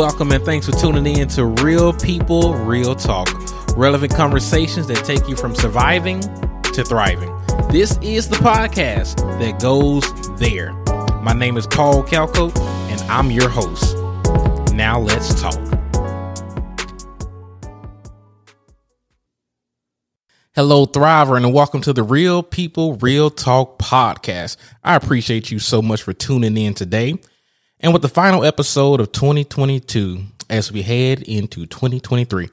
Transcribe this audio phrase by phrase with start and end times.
[0.00, 3.28] Welcome and thanks for tuning in to Real People, Real Talk.
[3.76, 7.28] Relevant conversations that take you from surviving to thriving.
[7.68, 10.02] This is the podcast that goes
[10.38, 10.72] there.
[11.20, 12.50] My name is Paul Calco,
[12.90, 13.94] and I'm your host.
[14.72, 15.60] Now let's talk.
[20.54, 24.56] Hello, Thriver, and welcome to the Real People, Real Talk podcast.
[24.82, 27.18] I appreciate you so much for tuning in today.
[27.82, 32.50] And with the final episode of 2022, as we head into 2023,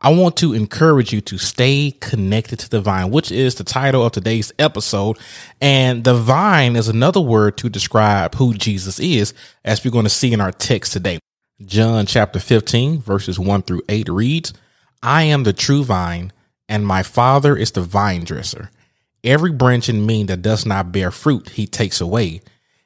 [0.00, 4.06] I want to encourage you to stay connected to the vine, which is the title
[4.06, 5.18] of today's episode.
[5.60, 9.34] And the vine is another word to describe who Jesus is,
[9.66, 11.18] as we're going to see in our text today.
[11.60, 14.54] John chapter 15, verses 1 through 8 reads,
[15.02, 16.32] I am the true vine,
[16.70, 18.70] and my Father is the vine dresser.
[19.22, 22.40] Every branch in me that does not bear fruit, he takes away.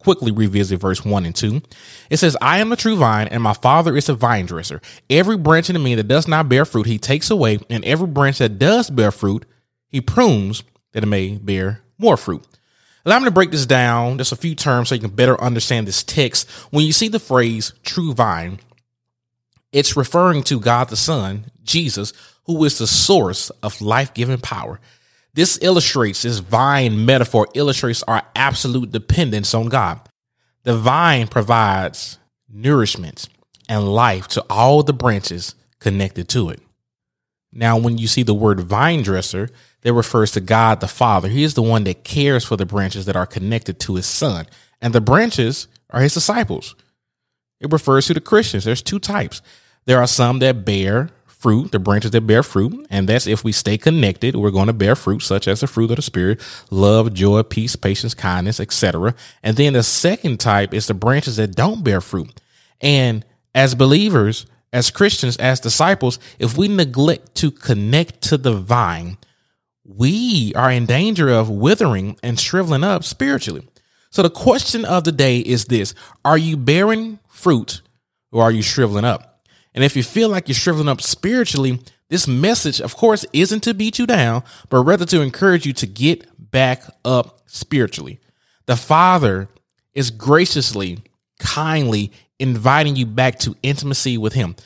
[0.00, 1.62] quickly revisit verse 1 and 2.
[2.10, 4.80] It says, I am the true vine, and my Father is a vine dresser.
[5.08, 8.38] Every branch in me that does not bear fruit, he takes away, and every branch
[8.38, 9.46] that does bear fruit,
[9.88, 12.44] he prunes that it may bear more fruit.
[13.04, 15.86] Allow me to break this down, just a few terms so you can better understand
[15.86, 16.48] this text.
[16.70, 18.58] When you see the phrase true vine,
[19.72, 22.12] it's referring to God the Son, Jesus,
[22.44, 24.80] who is the source of life giving power.
[25.34, 30.00] This illustrates, this vine metaphor illustrates our absolute dependence on God.
[30.64, 32.18] The vine provides
[32.48, 33.28] nourishment
[33.68, 36.60] and life to all the branches connected to it.
[37.52, 39.48] Now, when you see the word vine dresser,
[39.82, 41.28] that refers to God the Father.
[41.28, 44.46] He is the one that cares for the branches that are connected to his son.
[44.80, 46.74] And the branches are his disciples.
[47.60, 48.64] It refers to the Christians.
[48.64, 49.42] There's two types.
[49.86, 51.10] There are some that bear
[51.40, 54.74] fruit, the branches that bear fruit, and that's if we stay connected, we're going to
[54.74, 56.38] bear fruit such as the fruit of the spirit,
[56.70, 59.14] love, joy, peace, patience, kindness, etc.
[59.42, 62.38] And then the second type is the branches that don't bear fruit.
[62.82, 63.24] And
[63.54, 69.16] as believers, as Christians, as disciples, if we neglect to connect to the vine,
[69.82, 73.66] we are in danger of withering and shriveling up spiritually.
[74.10, 77.80] So the question of the day is this Are you bearing fruit
[78.30, 79.29] or are you shriveling up?
[79.74, 83.74] And if you feel like you're shriveling up spiritually, this message, of course, isn't to
[83.74, 88.20] beat you down, but rather to encourage you to get back up spiritually.
[88.66, 89.48] The Father
[89.94, 90.98] is graciously,
[91.38, 94.56] kindly inviting you back to intimacy with Him.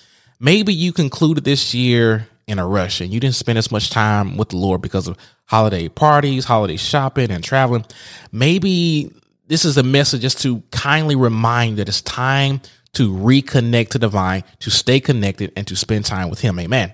[0.40, 4.36] Maybe you concluded this year in a rush and you didn't spend as much time
[4.36, 5.16] with the Lord because of
[5.46, 7.84] holiday parties, holiday shopping, and traveling,
[8.32, 9.12] maybe
[9.46, 12.60] this is a message just to kindly remind that it's time
[12.94, 16.58] to reconnect to the vine, to stay connected, and to spend time with Him.
[16.58, 16.92] Amen.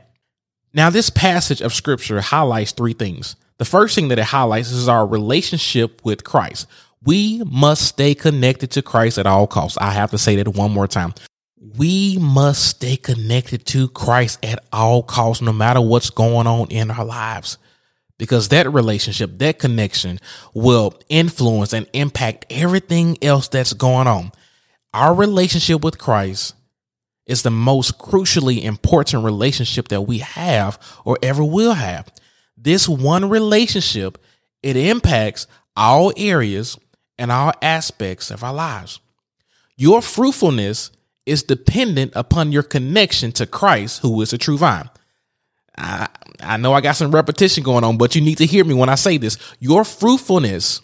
[0.73, 3.37] Now, this passage of scripture highlights three things.
[3.59, 6.67] The first thing that it highlights is our relationship with Christ.
[7.03, 9.79] We must stay connected to Christ at all costs.
[9.79, 11.15] I have to say that one more time
[11.77, 16.91] we must stay connected to Christ at all costs, no matter what's going on in
[16.91, 17.59] our lives.
[18.19, 20.19] Because that relationship, that connection
[20.55, 24.33] will influence and impact everything else that's going on.
[24.93, 26.55] Our relationship with Christ
[27.27, 32.11] is the most crucially important relationship that we have or ever will have.
[32.57, 34.19] This one relationship,
[34.63, 36.77] it impacts all areas
[37.19, 38.99] and all aspects of our lives.
[39.77, 40.91] Your fruitfulness
[41.25, 44.91] is dependent upon your connection to Christ, who is a true vine.
[45.79, 46.09] I,
[46.41, 48.89] I know I got some repetition going on, but you need to hear me when
[48.89, 49.39] I say this.
[49.61, 50.83] Your fruitfulness,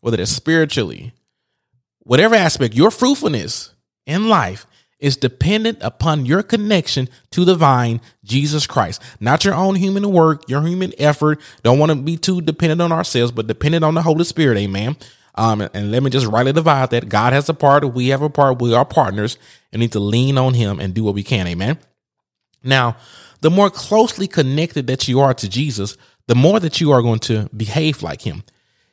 [0.00, 1.12] whether it's spiritually,
[2.08, 3.74] whatever aspect, your fruitfulness
[4.06, 4.66] in life
[4.98, 9.02] is dependent upon your connection to the vine, Jesus Christ.
[9.20, 11.38] Not your own human work, your human effort.
[11.62, 14.58] Don't want to be too dependent on ourselves, but dependent on the Holy Spirit.
[14.58, 14.96] Amen.
[15.34, 18.30] Um, and let me just rightly divide that God has a part, we have a
[18.30, 19.38] part, we are partners,
[19.72, 21.46] and need to lean on Him and do what we can.
[21.46, 21.78] Amen.
[22.64, 22.96] Now,
[23.40, 25.96] the more closely connected that you are to Jesus,
[26.26, 28.42] the more that you are going to behave like Him.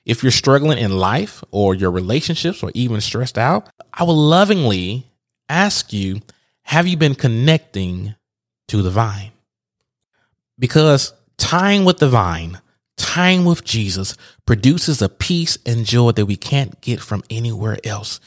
[0.05, 5.07] If you're struggling in life or your relationships or even stressed out, I will lovingly
[5.49, 6.21] ask you,
[6.63, 8.15] have you been connecting
[8.67, 9.31] to the vine?
[10.59, 12.61] Because time with the vine,
[12.97, 14.15] time with Jesus
[14.45, 18.19] produces a peace and joy that we can't get from anywhere else.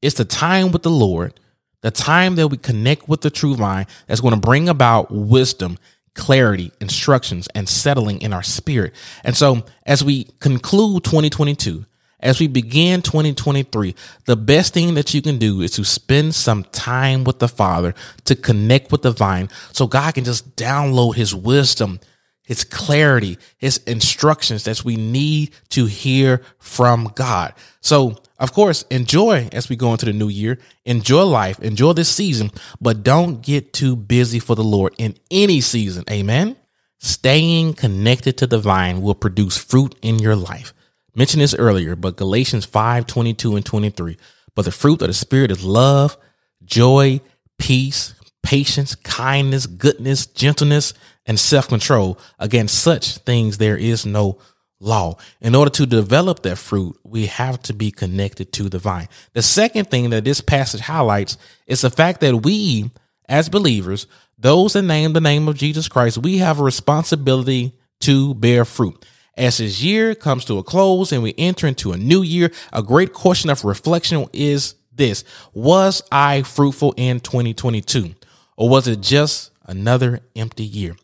[0.00, 1.38] It's the time with the Lord,
[1.82, 5.78] the time that we connect with the true vine that's going to bring about wisdom,
[6.14, 8.94] clarity, instructions, and settling in our spirit.
[9.24, 11.86] And so as we conclude 2022,
[12.22, 13.94] as we begin 2023,
[14.26, 17.94] the best thing that you can do is to spend some time with the Father
[18.26, 21.98] to connect with the vine so God can just download his wisdom,
[22.42, 27.54] his clarity, his instructions that we need to hear from God.
[27.80, 30.58] So, of course, enjoy as we go into the new year.
[30.84, 32.50] Enjoy life, enjoy this season,
[32.80, 36.02] but don't get too busy for the Lord in any season.
[36.10, 36.56] Amen.
[36.98, 40.74] Staying connected to the vine will produce fruit in your life
[41.14, 44.16] mentioned this earlier, but Galatians 5 22 and 23.
[44.54, 46.16] But the fruit of the Spirit is love,
[46.64, 47.20] joy,
[47.58, 50.94] peace, patience, kindness, goodness, gentleness,
[51.26, 52.18] and self control.
[52.38, 54.38] Against such things, there is no
[54.80, 55.16] law.
[55.40, 59.08] In order to develop that fruit, we have to be connected to the vine.
[59.34, 61.36] The second thing that this passage highlights
[61.66, 62.90] is the fact that we,
[63.28, 64.06] as believers,
[64.38, 69.04] those that name the name of Jesus Christ, we have a responsibility to bear fruit.
[69.36, 72.82] As this year comes to a close and we enter into a new year, a
[72.82, 78.14] great question of reflection is this Was I fruitful in 2022?
[78.56, 80.96] Or was it just another empty year?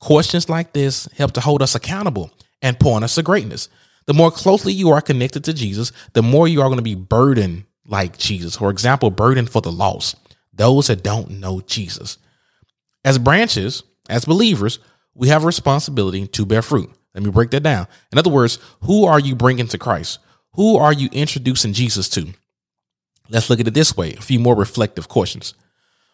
[0.00, 2.30] Questions like this help to hold us accountable
[2.62, 3.68] and point us to greatness.
[4.06, 6.94] The more closely you are connected to Jesus, the more you are going to be
[6.94, 8.56] burdened like Jesus.
[8.56, 10.16] For example, burdened for the lost,
[10.52, 12.18] those that don't know Jesus.
[13.04, 14.78] As branches, as believers,
[15.14, 16.90] we have a responsibility to bear fruit.
[17.14, 17.88] Let me break that down.
[18.12, 20.18] In other words, who are you bringing to Christ?
[20.54, 22.32] Who are you introducing Jesus to?
[23.28, 25.54] Let's look at it this way a few more reflective questions.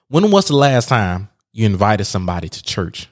[0.09, 3.09] When was the last time you invited somebody to church?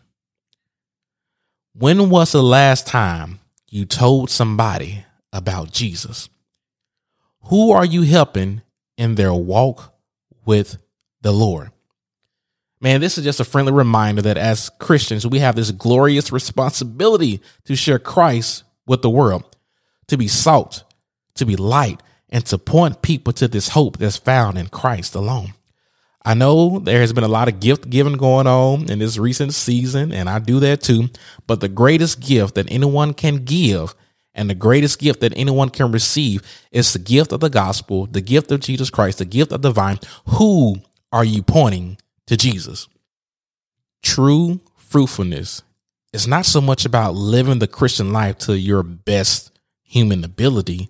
[1.76, 6.28] When was the last time you told somebody about Jesus?
[7.46, 8.62] Who are you helping
[8.96, 9.92] in their walk
[10.46, 10.78] with
[11.22, 11.72] the Lord?
[12.80, 17.40] Man, this is just a friendly reminder that as Christians, we have this glorious responsibility
[17.64, 19.56] to share Christ with the world,
[20.06, 20.84] to be salt,
[21.34, 25.54] to be light, and to point people to this hope that's found in Christ alone.
[26.24, 29.52] I know there has been a lot of gift giving going on in this recent
[29.52, 31.10] season, and I do that too.
[31.46, 33.94] But the greatest gift that anyone can give
[34.34, 36.42] and the greatest gift that anyone can receive
[36.72, 39.70] is the gift of the gospel, the gift of Jesus Christ, the gift of the
[39.70, 40.00] vine.
[40.26, 40.76] Who
[41.12, 42.88] are you pointing to Jesus.
[44.02, 45.62] True fruitfulness
[46.12, 50.88] is not so much about living the Christian life to your best human ability,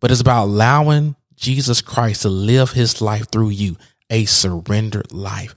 [0.00, 3.76] but it's about allowing Jesus Christ to live his life through you,
[4.10, 5.54] a surrendered life.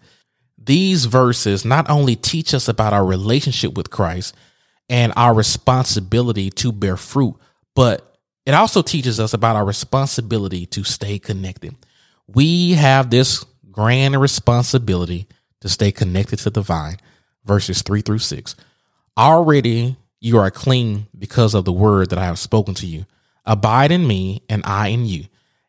[0.58, 4.34] These verses not only teach us about our relationship with Christ
[4.88, 7.36] and our responsibility to bear fruit,
[7.76, 11.76] but it also teaches us about our responsibility to stay connected.
[12.28, 15.28] We have this grand responsibility
[15.62, 16.98] to stay connected to the vine.
[17.46, 18.56] Verses three through six.
[19.18, 23.06] Already you are clean because of the word that I have spoken to you.
[23.46, 25.26] Abide in me and I in you.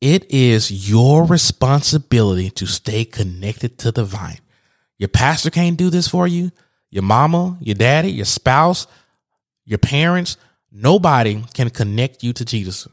[0.00, 4.40] It is your responsibility to stay connected to the vine.
[4.98, 6.52] Your pastor can't do this for you.
[6.90, 8.86] Your mama, your daddy, your spouse,
[9.64, 10.36] your parents,
[10.72, 12.88] nobody can connect you to Jesus.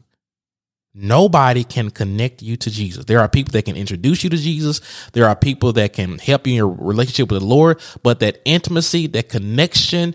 [0.94, 3.04] Nobody can connect you to Jesus.
[3.04, 4.80] There are people that can introduce you to Jesus.
[5.12, 8.40] There are people that can help you in your relationship with the Lord, but that
[8.44, 10.14] intimacy, that connection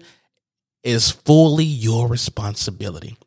[0.83, 3.17] is fully your responsibility.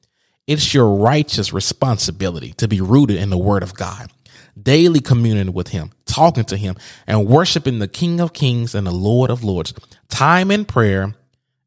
[0.46, 4.12] It's your righteous responsibility to be rooted in the word of God,
[4.60, 6.76] daily communing with him, talking to him
[7.06, 9.74] and worshiping the King of Kings and the Lord of Lords,
[10.08, 11.14] time in prayer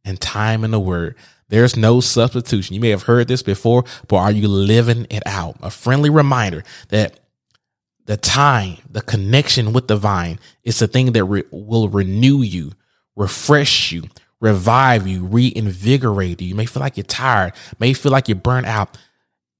[0.06, 1.16] and time in the word.
[1.50, 2.76] There's no substitution.
[2.76, 5.58] You may have heard this before, but are you living it out?
[5.62, 7.20] A friendly reminder that
[8.06, 12.72] the time, the connection with the vine is the thing that re- will renew you,
[13.16, 14.04] refresh you,
[14.42, 16.50] revive you, reinvigorate you.
[16.50, 18.98] You may feel like you're tired, may feel like you're burnt out.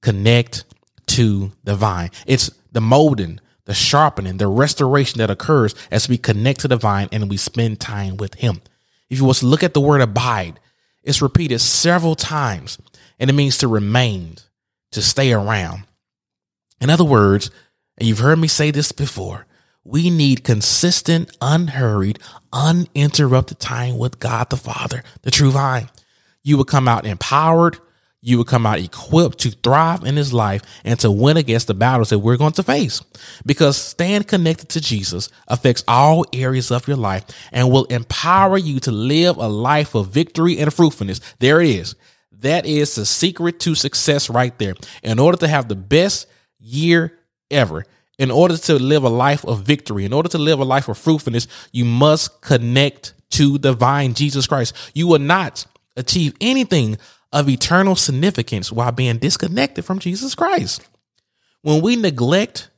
[0.02, 0.64] Connect
[1.08, 2.10] to the vine.
[2.26, 7.08] It's the molding, the sharpening, the restoration that occurs as we connect to the vine
[7.12, 8.62] and we spend time with him.
[9.08, 10.60] If you was to look at the word abide,
[11.02, 12.78] it's repeated several times
[13.18, 14.36] and it means to remain,
[14.92, 15.84] to stay around.
[16.80, 17.50] In other words,
[17.98, 19.46] and you've heard me say this before,
[19.84, 22.18] we need consistent, unhurried,
[22.52, 25.88] uninterrupted time with God the Father, the true vine.
[26.42, 27.78] You will come out empowered.
[28.22, 31.74] You will come out equipped to thrive in his life and to win against the
[31.74, 33.02] battles that we're going to face.
[33.46, 38.78] Because staying connected to Jesus affects all areas of your life and will empower you
[38.80, 41.20] to live a life of victory and fruitfulness.
[41.38, 41.94] There it is.
[42.30, 44.74] That is the secret to success right there.
[45.02, 46.26] In order to have the best
[46.58, 47.18] year
[47.50, 47.86] ever,
[48.20, 50.98] in order to live a life of victory, in order to live a life of
[50.98, 54.76] fruitfulness, you must connect to the vine, Jesus Christ.
[54.92, 55.64] You will not
[55.96, 56.98] achieve anything
[57.32, 60.86] of eternal significance while being disconnected from Jesus Christ.
[61.62, 62.68] When we neglect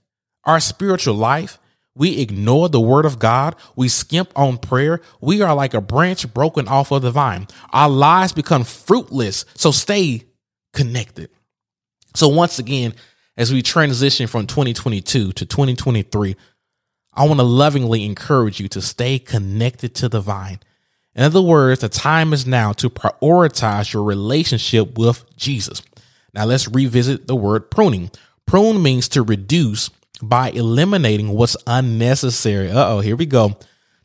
[0.44, 1.58] our spiritual life,
[1.96, 6.32] we ignore the word of God, we skimp on prayer, we are like a branch
[6.32, 7.48] broken off of the vine.
[7.72, 9.44] Our lives become fruitless.
[9.54, 10.22] So stay
[10.72, 11.30] connected.
[12.14, 12.94] So once again,
[13.36, 16.36] as we transition from 2022 to 2023,
[17.14, 20.60] I want to lovingly encourage you to stay connected to the vine.
[21.14, 25.82] In other words, the time is now to prioritize your relationship with Jesus.
[26.32, 28.10] Now let's revisit the word pruning.
[28.46, 29.90] Prune means to reduce
[30.22, 32.70] by eliminating what's unnecessary.
[32.70, 33.58] Uh oh, here we go.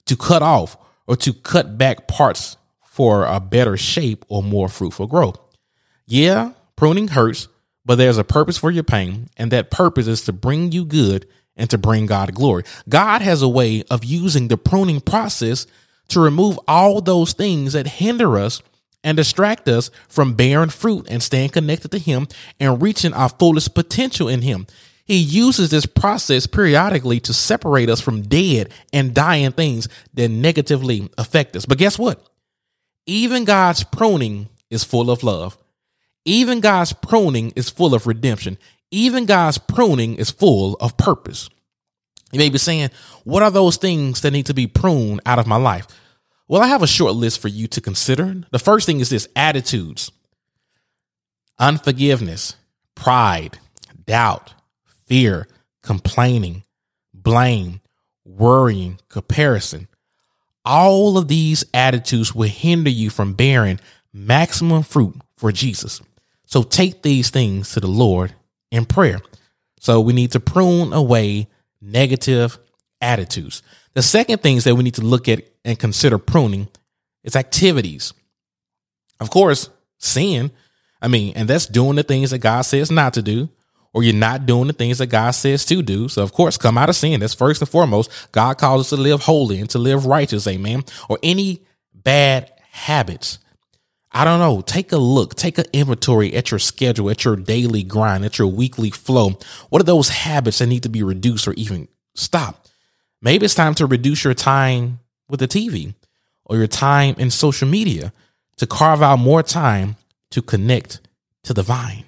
[0.08, 5.08] To cut off or to cut back parts for a better shape or more fruitful
[5.08, 5.40] growth.
[6.06, 7.48] Yeah, pruning hurts,
[7.88, 11.26] but there's a purpose for your pain, and that purpose is to bring you good
[11.56, 12.66] and to bring God glory.
[12.88, 15.66] God has a way of using the pruning process
[16.10, 18.62] to remove all those things that hinder us
[19.06, 22.28] and distract us from bearing fruit and staying connected to Him
[22.60, 24.68] and reaching our fullest potential in Him.
[25.06, 31.10] He uses this process periodically to separate us from dead and dying things that negatively
[31.18, 31.66] affect us.
[31.66, 32.22] But guess what?
[33.06, 35.58] Even God's pruning is full of love.
[36.28, 38.58] Even God's pruning is full of redemption.
[38.92, 41.50] Even God's pruning is full of purpose.
[42.34, 42.90] You may be saying,
[43.24, 45.88] what are those things that need to be pruned out of my life?
[46.50, 48.44] Well, I have a short list for you to consider.
[48.52, 50.12] The first thing is this attitudes,
[51.60, 52.58] unforgiveness,
[52.94, 53.58] pride,
[54.06, 54.54] doubt,
[55.06, 55.48] fear,
[55.82, 56.64] complaining,
[57.14, 57.80] blame,
[58.26, 59.88] worrying, comparison.
[60.66, 63.80] All of these attitudes will hinder you from bearing
[64.12, 66.02] maximum fruit for Jesus.
[66.48, 68.34] So take these things to the Lord
[68.72, 69.20] in prayer.
[69.80, 71.48] So we need to prune away
[71.82, 72.58] negative
[73.00, 73.62] attitudes.
[73.94, 76.68] The second things that we need to look at and consider pruning
[77.24, 78.14] is activities.
[79.20, 80.52] Of course, sin.
[81.02, 83.50] I mean, and that's doing the things that God says not to do,
[83.94, 86.08] or you're not doing the things that God says to do.
[86.08, 87.20] So, of course, come out of sin.
[87.20, 88.12] That's first and foremost.
[88.32, 90.48] God calls us to live holy and to live righteous.
[90.48, 90.84] Amen.
[91.10, 93.40] Or any bad habits
[94.18, 94.62] I don't know.
[94.62, 98.48] Take a look, take an inventory at your schedule, at your daily grind, at your
[98.48, 99.38] weekly flow.
[99.70, 102.66] What are those habits that need to be reduced or even stop?
[103.22, 105.94] Maybe it's time to reduce your time with the TV
[106.46, 108.12] or your time in social media
[108.56, 109.98] to carve out more time
[110.32, 111.00] to connect
[111.44, 112.06] to the vine.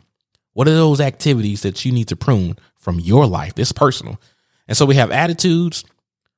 [0.54, 3.54] What are those activities that you need to prune from your life?
[3.54, 4.20] This personal.
[4.68, 5.86] And so we have attitudes,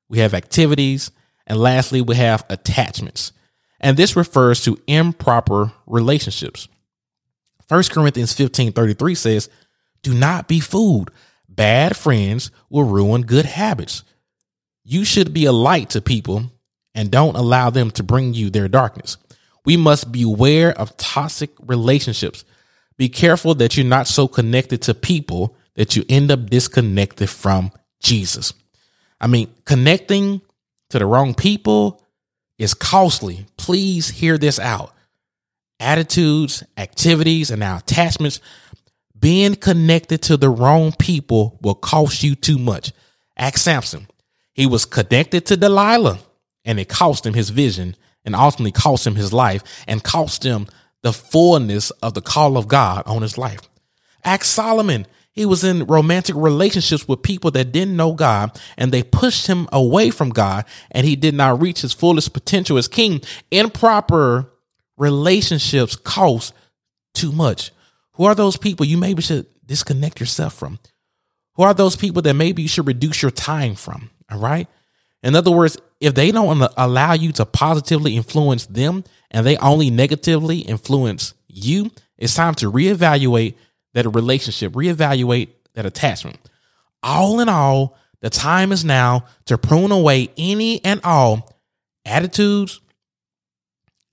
[0.09, 1.11] we have activities,
[1.47, 3.31] and lastly, we have attachments
[3.81, 6.69] and this refers to improper relationships.
[7.67, 9.49] 1 Corinthians 15 33 says,
[10.03, 11.11] Do not be fooled.
[11.49, 14.03] Bad friends will ruin good habits.
[14.83, 16.51] You should be a light to people
[16.95, 19.17] and don't allow them to bring you their darkness.
[19.65, 22.45] We must beware of toxic relationships.
[22.97, 27.71] Be careful that you're not so connected to people that you end up disconnected from
[27.99, 28.53] Jesus.
[29.19, 30.41] I mean, connecting
[30.89, 32.00] to the wrong people
[32.61, 33.45] is costly.
[33.57, 34.93] Please hear this out.
[35.79, 38.39] Attitudes, activities, and now attachments,
[39.17, 42.91] being connected to the wrong people will cost you too much.
[43.35, 44.07] Ask Samson.
[44.53, 46.19] He was connected to Delilah
[46.63, 50.67] and it cost him his vision and ultimately cost him his life and cost him
[51.01, 53.61] the fullness of the call of God on his life.
[54.23, 55.07] Ask Solomon.
[55.33, 59.67] He was in romantic relationships with people that didn't know God and they pushed him
[59.71, 63.21] away from God and he did not reach his fullest potential as king.
[63.49, 64.51] Improper
[64.97, 66.53] relationships cost
[67.13, 67.71] too much.
[68.13, 70.79] Who are those people you maybe should disconnect yourself from?
[71.55, 74.09] Who are those people that maybe you should reduce your time from?
[74.29, 74.67] All right.
[75.23, 79.89] In other words, if they don't allow you to positively influence them and they only
[79.89, 83.55] negatively influence you, it's time to reevaluate
[83.93, 86.37] that relationship, reevaluate that attachment.
[87.03, 91.57] All in all, the time is now to prune away any and all
[92.05, 92.79] attitudes,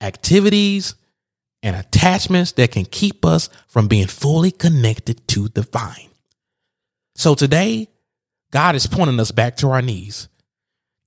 [0.00, 0.94] activities,
[1.62, 6.08] and attachments that can keep us from being fully connected to the vine.
[7.16, 7.88] So today,
[8.50, 10.28] God is pointing us back to our knees.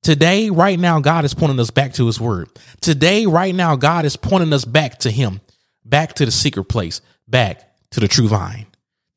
[0.03, 2.49] Today, right now, God is pointing us back to his word.
[2.81, 5.41] Today, right now, God is pointing us back to him,
[5.85, 8.67] back to the secret place, back to the true vine,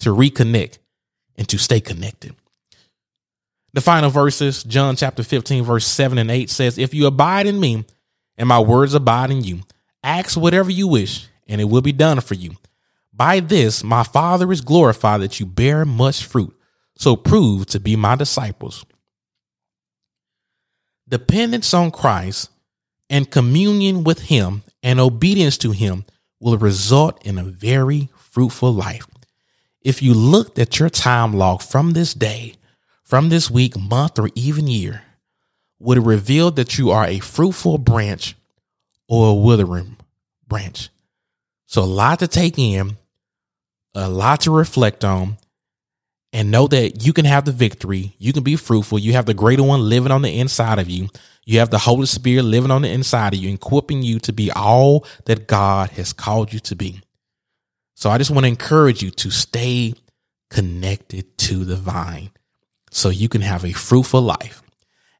[0.00, 0.78] to reconnect
[1.37, 2.35] and to stay connected.
[3.73, 7.59] The final verses, John chapter 15, verse 7 and 8 says, If you abide in
[7.59, 7.85] me
[8.37, 9.62] and my words abide in you,
[10.02, 12.52] ask whatever you wish and it will be done for you.
[13.12, 16.57] By this, my Father is glorified that you bear much fruit.
[16.97, 18.85] So prove to be my disciples.
[21.09, 22.50] Dependence on Christ
[23.11, 26.04] and communion with Him and obedience to Him
[26.40, 29.07] will result in a very fruitful life.
[29.81, 32.55] If you looked at your time log from this day,
[33.05, 35.03] from this week, month, or even year,
[35.79, 38.35] would it reveal that you are a fruitful branch
[39.07, 39.97] or a withering
[40.49, 40.88] branch?
[41.67, 42.97] So, a lot to take in,
[43.95, 45.38] a lot to reflect on,
[46.33, 48.17] and know that you can have the victory.
[48.19, 48.99] You can be fruitful.
[48.99, 51.09] You have the greater one living on the inside of you.
[51.45, 54.50] You have the Holy Spirit living on the inside of you, equipping you to be
[54.50, 57.03] all that God has called you to be.
[57.95, 59.95] So I just want to encourage you to stay
[60.51, 62.31] connected to the vine
[62.91, 64.63] so you can have a fruitful life.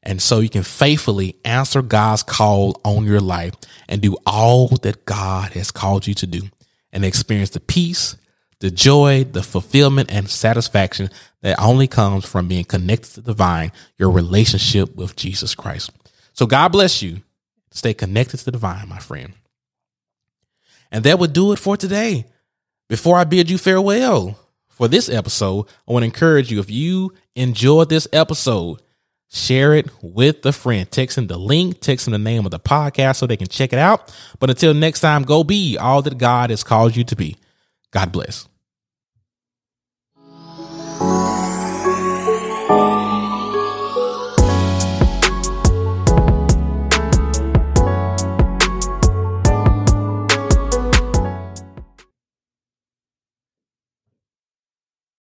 [0.03, 3.53] And so you can faithfully answer God's call on your life
[3.89, 6.43] and do all that God has called you to do
[6.91, 8.15] and experience the peace,
[8.59, 11.09] the joy, the fulfillment, and satisfaction
[11.41, 15.91] that only comes from being connected to the vine, your relationship with Jesus Christ.
[16.33, 17.21] So God bless you.
[17.71, 19.33] Stay connected to the vine, my friend.
[20.91, 22.25] And that would do it for today.
[22.87, 27.13] Before I bid you farewell for this episode, I want to encourage you if you
[27.35, 28.81] enjoyed this episode,
[29.31, 30.89] share it with a friend.
[30.91, 33.73] Text them the link, text them the name of the podcast so they can check
[33.73, 34.15] it out.
[34.39, 37.37] But until next time, go be all that God has called you to be.
[37.89, 38.47] God bless.